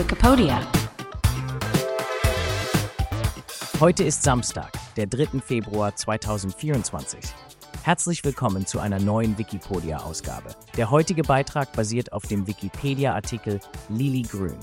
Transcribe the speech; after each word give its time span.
Wikipedia. 0.00 0.66
Heute 3.78 4.02
ist 4.04 4.22
Samstag, 4.22 4.72
der 4.96 5.06
3. 5.06 5.40
Februar 5.40 5.94
2024. 5.94 7.18
Herzlich 7.82 8.24
willkommen 8.24 8.64
zu 8.64 8.80
einer 8.80 8.98
neuen 8.98 9.36
Wikipedia-Ausgabe. 9.36 10.54
Der 10.78 10.90
heutige 10.90 11.22
Beitrag 11.22 11.74
basiert 11.74 12.14
auf 12.14 12.22
dem 12.22 12.46
Wikipedia-Artikel 12.46 13.60
Lily 13.90 14.22
Grün. 14.22 14.56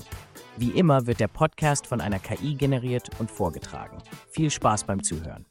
Wie 0.56 0.70
immer 0.70 1.06
wird 1.06 1.20
der 1.20 1.28
Podcast 1.28 1.86
von 1.86 2.00
einer 2.00 2.18
KI 2.18 2.56
generiert 2.56 3.08
und 3.20 3.30
vorgetragen. 3.30 3.98
Viel 4.28 4.50
Spaß 4.50 4.82
beim 4.82 5.04
Zuhören. 5.04 5.46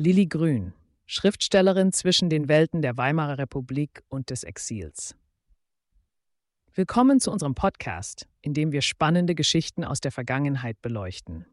Lili 0.00 0.26
Grün, 0.26 0.72
Schriftstellerin 1.10 1.90
zwischen 1.94 2.28
den 2.28 2.48
Welten 2.48 2.82
der 2.82 2.98
Weimarer 2.98 3.38
Republik 3.38 4.02
und 4.10 4.28
des 4.28 4.44
Exils. 4.44 5.16
Willkommen 6.74 7.18
zu 7.18 7.32
unserem 7.32 7.54
Podcast, 7.54 8.28
in 8.42 8.52
dem 8.52 8.72
wir 8.72 8.82
spannende 8.82 9.34
Geschichten 9.34 9.84
aus 9.84 10.02
der 10.02 10.12
Vergangenheit 10.12 10.82
beleuchten. 10.82 11.46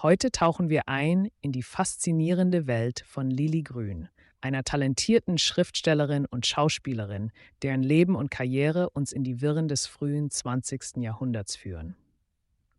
Heute 0.00 0.30
tauchen 0.32 0.70
wir 0.70 0.88
ein 0.88 1.28
in 1.42 1.52
die 1.52 1.62
faszinierende 1.62 2.66
Welt 2.66 3.04
von 3.06 3.30
Lili 3.30 3.60
Grün, 3.60 4.08
einer 4.40 4.64
talentierten 4.64 5.36
Schriftstellerin 5.36 6.24
und 6.24 6.46
Schauspielerin, 6.46 7.32
deren 7.60 7.82
Leben 7.82 8.16
und 8.16 8.30
Karriere 8.30 8.88
uns 8.88 9.12
in 9.12 9.24
die 9.24 9.42
Wirren 9.42 9.68
des 9.68 9.86
frühen 9.86 10.30
20. 10.30 11.02
Jahrhunderts 11.02 11.54
führen. 11.54 11.96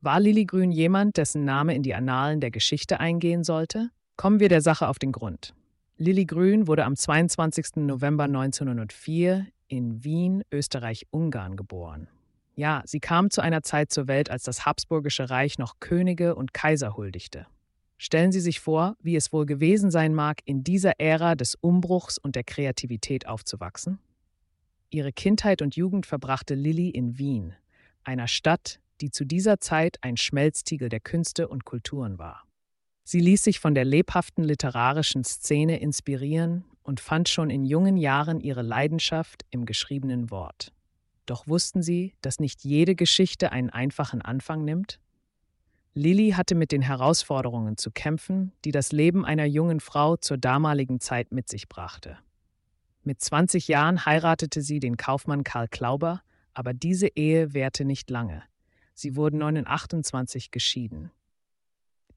War 0.02 0.20
Lili 0.20 0.46
Grün 0.46 0.72
jemand, 0.72 1.18
dessen 1.18 1.46
Name 1.46 1.76
in 1.76 1.84
die 1.84 1.94
Annalen 1.94 2.42
der 2.42 2.50
Geschichte 2.50 3.00
eingehen 3.00 3.44
sollte? 3.44 3.92
Kommen 4.16 4.40
wir 4.40 4.50
der 4.50 4.62
Sache 4.62 4.88
auf 4.88 4.98
den 4.98 5.12
Grund. 5.12 5.54
Lilly 6.00 6.26
Grün 6.26 6.67
wurde 6.67 6.86
am 6.86 6.95
22. 6.95 7.78
November 7.78 8.26
1904 8.26 9.48
in 9.67 10.03
Wien, 10.03 10.44
Österreich-Ungarn 10.52 11.58
geboren. 11.58 12.08
Ja, 12.56 12.84
sie 12.86 13.00
kam 13.00 13.31
zu 13.31 13.42
einer 13.42 13.64
Zeit 13.64 13.92
zur 13.92 14.08
Welt, 14.08 14.30
als 14.30 14.44
das 14.44 14.64
Habsburgische 14.64 15.31
Reich 15.31 15.58
noch 15.58 15.80
Könige 15.80 16.36
und 16.36 16.53
Kaiser 16.53 16.95
huldigte. 16.98 17.48
Stellen 17.98 18.31
Sie 18.31 18.42
sich 18.42 18.59
vor, 18.59 18.95
wie 19.02 19.16
es 19.16 19.34
wohl 19.34 19.48
gewesen 19.48 19.90
sein 19.90 20.14
mag, 20.14 20.42
in 20.45 20.64
dieser 20.64 21.00
Ära 21.00 21.34
des 21.34 21.56
Umbruchs 21.56 22.20
und 22.20 22.36
der 22.36 22.44
Kreativität 22.44 23.28
aufzuwachsen? 23.28 23.98
Ihre 24.92 25.12
Kindheit 25.12 25.64
und 25.64 25.75
Jugend 25.75 26.06
verbrachte 26.06 26.53
Lilly 26.53 26.90
in 26.90 27.18
Wien, 27.18 27.56
einer 28.03 28.28
Stadt, 28.28 28.80
die 29.02 29.09
zu 29.09 29.25
dieser 29.25 29.59
Zeit 29.59 29.98
ein 30.02 30.16
Schmelztiegel 30.16 30.90
der 30.90 31.00
Künste 31.00 31.48
und 31.48 31.66
Kulturen 31.66 32.20
war. 32.20 32.47
Sie 33.09 33.22
ließ 33.22 33.41
sich 33.41 33.61
von 33.61 33.73
der 33.73 33.86
lebhaften 33.86 34.44
literarischen 34.44 35.23
Szene 35.23 35.80
inspirieren 35.80 36.66
und 36.83 37.00
fand 37.00 37.30
schon 37.30 37.50
in 37.50 37.63
jungen 37.63 37.95
Jahren 37.95 38.41
ihre 38.41 38.63
Leidenschaft 38.63 39.45
im 39.50 39.66
geschriebenen 39.66 40.30
Wort. 40.30 40.73
Doch 41.25 41.47
wussten 41.47 41.81
sie, 41.81 42.16
dass 42.22 42.41
nicht 42.41 42.66
jede 42.66 42.95
Geschichte 42.95 43.53
einen 43.53 43.69
einfachen 43.69 44.22
Anfang 44.22 44.66
nimmt? 44.66 45.00
Lilly 45.94 46.31
hatte 46.31 46.53
mit 46.53 46.73
den 46.73 46.81
Herausforderungen 46.81 47.78
zu 47.78 47.91
kämpfen, 47.91 48.52
die 48.66 48.73
das 48.73 48.91
Leben 48.91 49.23
einer 49.23 49.45
jungen 49.45 49.80
Frau 49.80 50.17
zur 50.17 50.38
damaligen 50.38 51.00
Zeit 51.00 51.31
mit 51.31 51.47
sich 51.47 51.69
brachte. 51.69 52.17
Mit 53.03 53.22
20 53.22 53.69
Jahren 53.69 54.05
heiratete 54.05 54.61
sie 54.61 54.81
den 54.81 54.97
Kaufmann 54.97 55.45
Karl 55.45 55.69
Klauber, 55.69 56.23
aber 56.53 56.73
diese 56.73 57.08
Ehe 57.08 57.53
währte 57.53 57.85
nicht 57.85 58.09
lange. 58.09 58.44
Sie 58.94 59.16
wurden 59.16 59.41
1928 59.41 60.52
geschieden. 60.52 61.09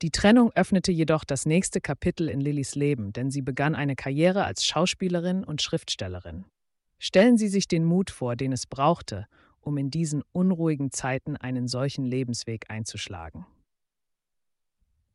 Die 0.03 0.11
Trennung 0.11 0.51
öffnete 0.55 0.93
jedoch 0.93 1.25
das 1.25 1.45
nächste 1.45 1.83
Kapitel 1.83 2.29
in 2.29 2.41
Lillys 2.41 2.75
Leben, 2.75 3.12
denn 3.12 3.31
sie 3.31 3.43
begann 3.43 3.75
eine 3.75 3.97
Karriere 3.97 4.45
als 4.45 4.65
Schauspielerin 4.65 5.45
und 5.45 5.61
Schriftstellerin. 5.61 6.47
Stellen 6.98 7.37
Sie 7.37 7.48
sich 7.48 7.69
den 7.69 7.84
Mut 7.84 8.11
vor, 8.11 8.35
den 8.35 8.52
es 8.52 8.67
brauchte, 8.67 9.27
um 9.61 9.77
in 9.77 9.91
diesen 9.91 10.23
unruhigen 10.33 10.91
Zeiten 10.91 11.36
einen 11.36 11.69
solchen 11.69 12.05
Lebensweg 12.05 12.70
einzuschlagen. 12.70 13.47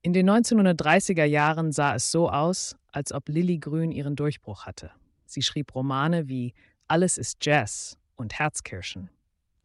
In 0.04 0.14
den 0.14 0.30
1930er 0.30 1.26
Jahren 1.26 1.72
sah 1.72 1.96
es 1.96 2.12
so 2.12 2.30
aus, 2.30 2.76
als 2.92 3.12
ob 3.12 3.28
Lilly 3.28 3.58
Grün 3.58 3.92
ihren 3.92 4.16
Durchbruch 4.16 4.68
hatte. 4.68 4.92
Sie 5.26 5.42
schrieb 5.42 5.74
Romane 5.74 6.28
wie 6.28 6.54
Alles 6.88 7.18
ist 7.18 7.44
Jazz 7.44 7.98
und 8.16 8.38
Herzkirschen 8.38 9.10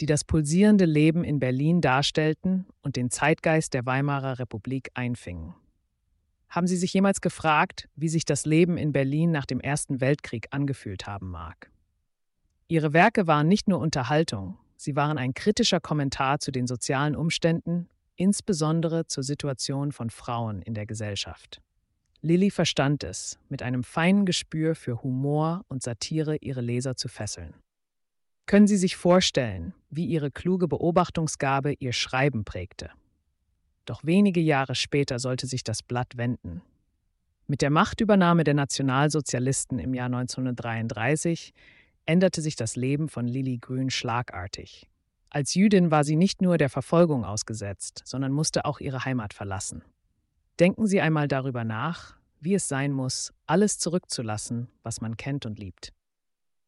die 0.00 0.06
das 0.06 0.24
pulsierende 0.24 0.86
Leben 0.86 1.24
in 1.24 1.38
Berlin 1.38 1.80
darstellten 1.80 2.66
und 2.82 2.96
den 2.96 3.10
Zeitgeist 3.10 3.74
der 3.74 3.84
Weimarer 3.86 4.38
Republik 4.38 4.90
einfingen. 4.94 5.54
Haben 6.48 6.66
Sie 6.66 6.76
sich 6.76 6.92
jemals 6.92 7.20
gefragt, 7.20 7.88
wie 7.94 8.08
sich 8.08 8.24
das 8.24 8.44
Leben 8.44 8.76
in 8.76 8.92
Berlin 8.92 9.30
nach 9.30 9.46
dem 9.46 9.60
Ersten 9.60 10.00
Weltkrieg 10.00 10.48
angefühlt 10.50 11.06
haben 11.06 11.30
mag? 11.30 11.70
Ihre 12.66 12.92
Werke 12.92 13.26
waren 13.26 13.46
nicht 13.46 13.68
nur 13.68 13.78
Unterhaltung, 13.78 14.58
sie 14.76 14.96
waren 14.96 15.18
ein 15.18 15.34
kritischer 15.34 15.80
Kommentar 15.80 16.40
zu 16.40 16.50
den 16.50 16.66
sozialen 16.66 17.14
Umständen, 17.14 17.88
insbesondere 18.16 19.06
zur 19.06 19.22
Situation 19.22 19.92
von 19.92 20.10
Frauen 20.10 20.62
in 20.62 20.74
der 20.74 20.86
Gesellschaft. 20.86 21.60
Lilly 22.22 22.50
verstand 22.50 23.02
es, 23.02 23.38
mit 23.48 23.62
einem 23.62 23.82
feinen 23.82 24.26
Gespür 24.26 24.74
für 24.74 25.02
Humor 25.02 25.64
und 25.68 25.82
Satire 25.82 26.36
ihre 26.36 26.60
Leser 26.60 26.96
zu 26.96 27.08
fesseln. 27.08 27.54
Können 28.50 28.66
Sie 28.66 28.78
sich 28.78 28.96
vorstellen, 28.96 29.74
wie 29.90 30.06
Ihre 30.06 30.32
kluge 30.32 30.66
Beobachtungsgabe 30.66 31.74
Ihr 31.74 31.92
Schreiben 31.92 32.44
prägte? 32.44 32.90
Doch 33.84 34.02
wenige 34.02 34.40
Jahre 34.40 34.74
später 34.74 35.20
sollte 35.20 35.46
sich 35.46 35.62
das 35.62 35.84
Blatt 35.84 36.16
wenden. 36.16 36.60
Mit 37.46 37.62
der 37.62 37.70
Machtübernahme 37.70 38.42
der 38.42 38.54
Nationalsozialisten 38.54 39.78
im 39.78 39.94
Jahr 39.94 40.06
1933 40.06 41.54
änderte 42.06 42.42
sich 42.42 42.56
das 42.56 42.74
Leben 42.74 43.08
von 43.08 43.28
Lili 43.28 43.58
Grün 43.58 43.88
schlagartig. 43.88 44.90
Als 45.28 45.54
Jüdin 45.54 45.92
war 45.92 46.02
sie 46.02 46.16
nicht 46.16 46.42
nur 46.42 46.58
der 46.58 46.70
Verfolgung 46.70 47.24
ausgesetzt, 47.24 48.02
sondern 48.04 48.32
musste 48.32 48.64
auch 48.64 48.80
ihre 48.80 49.04
Heimat 49.04 49.32
verlassen. 49.32 49.84
Denken 50.58 50.88
Sie 50.88 51.00
einmal 51.00 51.28
darüber 51.28 51.62
nach, 51.62 52.16
wie 52.40 52.54
es 52.54 52.66
sein 52.66 52.90
muss, 52.90 53.32
alles 53.46 53.78
zurückzulassen, 53.78 54.66
was 54.82 55.00
man 55.00 55.16
kennt 55.16 55.46
und 55.46 55.60
liebt. 55.60 55.92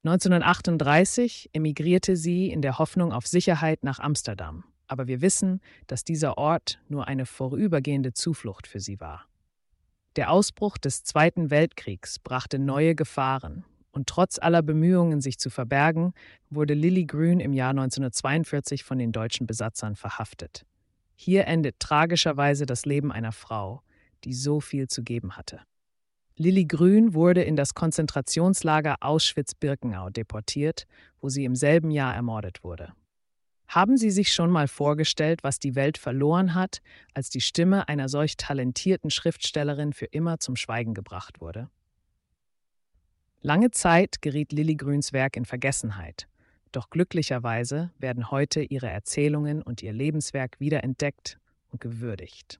1938 0.05 1.51
emigrierte 1.53 2.17
sie 2.17 2.51
in 2.51 2.61
der 2.61 2.79
Hoffnung 2.79 3.13
auf 3.13 3.27
Sicherheit 3.27 3.85
nach 3.85 4.01
Amsterdam, 4.01 4.65
aber 4.89 5.07
wir 5.07 5.21
wissen, 5.21 5.61
dass 5.87 6.03
dieser 6.03 6.39
Ort 6.39 6.81
nur 6.89 7.07
eine 7.07 7.25
vorübergehende 7.25 8.13
Zuflucht 8.13 8.67
für 8.67 8.81
sie 8.81 8.99
war. 8.99 9.27
Der 10.17 10.31
Ausbruch 10.31 10.77
des 10.77 11.05
Zweiten 11.05 11.51
Weltkriegs 11.51 12.19
brachte 12.19 12.59
neue 12.59 12.97
Gefahren, 12.97 13.65
und 13.93 14.09
trotz 14.09 14.39
aller 14.39 14.63
Bemühungen, 14.63 15.21
sich 15.21 15.39
zu 15.39 15.51
verbergen, 15.51 16.15
wurde 16.51 16.75
Lilly 16.75 17.05
Grün 17.05 17.41
im 17.41 17.53
Jahr 17.53 17.71
1942 17.71 18.85
von 18.85 18.99
den 18.99 19.13
deutschen 19.13 19.47
Besatzern 19.47 19.97
verhaftet. 19.97 20.65
Hier 21.15 21.47
endet 21.47 21.79
tragischerweise 21.79 22.67
das 22.67 22.87
Leben 22.87 23.13
einer 23.13 23.33
Frau, 23.33 23.83
die 24.25 24.33
so 24.33 24.61
viel 24.61 24.89
zu 24.89 25.03
geben 25.03 25.37
hatte. 25.37 25.61
Lilly 26.43 26.65
Grün 26.65 27.15
wurde 27.15 27.41
in 27.45 27.55
das 27.55 27.73
Konzentrationslager 27.73 28.97
Auschwitz-Birkenau 29.01 30.11
deportiert, 30.11 30.89
wo 31.21 31.29
sie 31.29 31.45
im 31.45 31.55
selben 31.55 31.93
Jahr 31.93 32.17
ermordet 32.17 32.65
wurde. 32.65 32.95
Haben 33.69 33.97
Sie 33.97 34.11
sich 34.11 34.33
schon 34.33 34.51
mal 34.51 34.67
vorgestellt, 34.67 35.45
was 35.45 35.61
die 35.61 35.77
Welt 35.77 35.99
verloren 35.99 36.57
hat, 36.57 36.83
als 37.15 37.31
die 37.31 37.41
Stimme 37.41 37.89
einer 37.89 38.09
solch 38.09 38.37
talentierten 38.37 39.09
Schriftstellerin 39.09 39.93
für 39.93 40.07
immer 40.07 40.41
zum 40.41 40.57
Schweigen 40.57 40.95
gebracht 40.95 41.41
wurde? 41.41 41.71
Lange 43.41 43.71
Zeit 43.71 44.21
geriet 44.21 44.51
Lilly 44.51 44.75
Grüns 44.75 45.13
Werk 45.13 45.37
in 45.37 45.45
Vergessenheit, 45.45 46.27
doch 46.73 46.91
glücklicherweise 46.91 47.93
werden 47.99 48.33
heute 48.33 48.63
ihre 48.63 48.91
Erzählungen 48.91 49.63
und 49.63 49.81
ihr 49.81 49.93
Lebenswerk 49.93 50.59
wiederentdeckt 50.59 51.39
und 51.71 51.81
gewürdigt. 51.81 52.59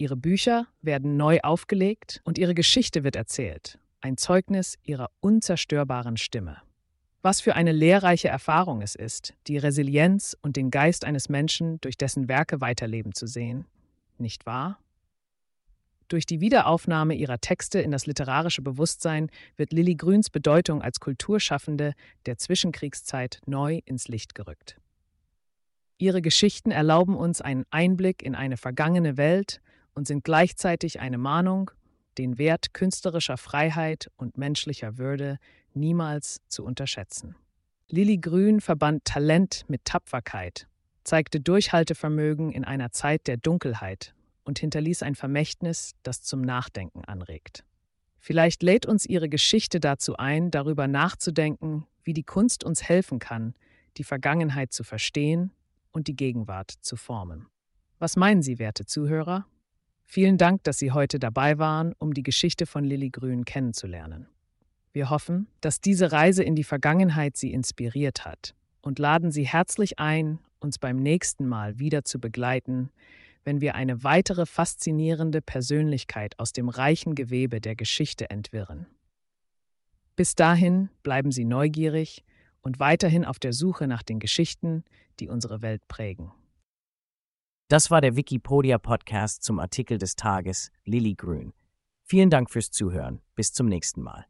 Ihre 0.00 0.16
Bücher 0.16 0.66
werden 0.80 1.18
neu 1.18 1.40
aufgelegt 1.42 2.22
und 2.24 2.38
ihre 2.38 2.54
Geschichte 2.54 3.04
wird 3.04 3.16
erzählt, 3.16 3.78
ein 4.00 4.16
Zeugnis 4.16 4.78
ihrer 4.82 5.10
unzerstörbaren 5.20 6.16
Stimme. 6.16 6.62
Was 7.20 7.42
für 7.42 7.54
eine 7.54 7.72
lehrreiche 7.72 8.28
Erfahrung 8.28 8.80
es 8.80 8.94
ist, 8.94 9.34
die 9.46 9.58
Resilienz 9.58 10.34
und 10.40 10.56
den 10.56 10.70
Geist 10.70 11.04
eines 11.04 11.28
Menschen 11.28 11.82
durch 11.82 11.98
dessen 11.98 12.30
Werke 12.30 12.62
weiterleben 12.62 13.12
zu 13.12 13.26
sehen, 13.26 13.66
nicht 14.16 14.46
wahr? 14.46 14.78
Durch 16.08 16.24
die 16.24 16.40
Wiederaufnahme 16.40 17.12
ihrer 17.12 17.38
Texte 17.42 17.78
in 17.80 17.90
das 17.90 18.06
literarische 18.06 18.62
Bewusstsein 18.62 19.30
wird 19.56 19.74
Lilly 19.74 19.96
Grüns 19.96 20.30
Bedeutung 20.30 20.80
als 20.80 20.98
Kulturschaffende 21.00 21.92
der 22.24 22.38
Zwischenkriegszeit 22.38 23.42
neu 23.44 23.80
ins 23.84 24.08
Licht 24.08 24.34
gerückt. 24.34 24.80
Ihre 25.98 26.22
Geschichten 26.22 26.70
erlauben 26.70 27.14
uns 27.14 27.42
einen 27.42 27.66
Einblick 27.68 28.22
in 28.22 28.34
eine 28.34 28.56
vergangene 28.56 29.18
Welt 29.18 29.60
und 30.00 30.06
sind 30.06 30.24
gleichzeitig 30.24 30.98
eine 30.98 31.18
Mahnung, 31.18 31.70
den 32.16 32.38
Wert 32.38 32.72
künstlerischer 32.72 33.36
Freiheit 33.36 34.10
und 34.16 34.38
menschlicher 34.38 34.96
Würde 34.96 35.36
niemals 35.74 36.40
zu 36.48 36.64
unterschätzen. 36.64 37.36
Lili 37.86 38.16
Grün 38.16 38.62
verband 38.62 39.04
Talent 39.04 39.66
mit 39.68 39.84
Tapferkeit, 39.84 40.68
zeigte 41.04 41.38
Durchhaltevermögen 41.38 42.50
in 42.50 42.64
einer 42.64 42.92
Zeit 42.92 43.26
der 43.26 43.36
Dunkelheit 43.36 44.14
und 44.42 44.58
hinterließ 44.58 45.02
ein 45.02 45.16
Vermächtnis, 45.16 45.92
das 46.02 46.22
zum 46.22 46.40
Nachdenken 46.40 47.04
anregt. 47.04 47.66
Vielleicht 48.18 48.62
lädt 48.62 48.86
uns 48.86 49.04
ihre 49.04 49.28
Geschichte 49.28 49.80
dazu 49.80 50.16
ein, 50.16 50.50
darüber 50.50 50.88
nachzudenken, 50.88 51.86
wie 52.04 52.14
die 52.14 52.24
Kunst 52.24 52.64
uns 52.64 52.82
helfen 52.88 53.18
kann, 53.18 53.52
die 53.98 54.04
Vergangenheit 54.04 54.72
zu 54.72 54.82
verstehen 54.82 55.52
und 55.92 56.08
die 56.08 56.16
Gegenwart 56.16 56.70
zu 56.70 56.96
formen. 56.96 57.48
Was 57.98 58.16
meinen 58.16 58.40
Sie, 58.40 58.58
werte 58.58 58.86
Zuhörer? 58.86 59.44
Vielen 60.12 60.38
Dank, 60.38 60.64
dass 60.64 60.80
Sie 60.80 60.90
heute 60.90 61.20
dabei 61.20 61.58
waren, 61.58 61.92
um 62.00 62.14
die 62.14 62.24
Geschichte 62.24 62.66
von 62.66 62.82
Lilly 62.82 63.10
Grün 63.10 63.44
kennenzulernen. 63.44 64.26
Wir 64.92 65.08
hoffen, 65.08 65.46
dass 65.60 65.80
diese 65.80 66.10
Reise 66.10 66.42
in 66.42 66.56
die 66.56 66.64
Vergangenheit 66.64 67.36
Sie 67.36 67.52
inspiriert 67.52 68.24
hat 68.24 68.56
und 68.82 68.98
laden 68.98 69.30
Sie 69.30 69.46
herzlich 69.46 70.00
ein, 70.00 70.40
uns 70.58 70.80
beim 70.80 70.96
nächsten 70.96 71.46
Mal 71.46 71.78
wieder 71.78 72.04
zu 72.04 72.18
begleiten, 72.18 72.90
wenn 73.44 73.60
wir 73.60 73.76
eine 73.76 74.02
weitere 74.02 74.46
faszinierende 74.46 75.40
Persönlichkeit 75.40 76.36
aus 76.40 76.52
dem 76.52 76.68
reichen 76.68 77.14
Gewebe 77.14 77.60
der 77.60 77.76
Geschichte 77.76 78.30
entwirren. 78.30 78.86
Bis 80.16 80.34
dahin 80.34 80.88
bleiben 81.04 81.30
Sie 81.30 81.44
neugierig 81.44 82.24
und 82.62 82.80
weiterhin 82.80 83.24
auf 83.24 83.38
der 83.38 83.52
Suche 83.52 83.86
nach 83.86 84.02
den 84.02 84.18
Geschichten, 84.18 84.82
die 85.20 85.28
unsere 85.28 85.62
Welt 85.62 85.86
prägen. 85.86 86.32
Das 87.70 87.88
war 87.88 88.00
der 88.00 88.16
Wikipedia-Podcast 88.16 89.44
zum 89.44 89.60
Artikel 89.60 89.96
des 89.96 90.16
Tages 90.16 90.72
Lilly 90.84 91.14
Grün. 91.14 91.52
Vielen 92.02 92.28
Dank 92.28 92.50
fürs 92.50 92.72
Zuhören. 92.72 93.22
Bis 93.36 93.52
zum 93.52 93.68
nächsten 93.68 94.02
Mal. 94.02 94.26